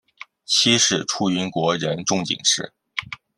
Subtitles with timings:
[0.45, 2.73] 妻是出云国人众井氏。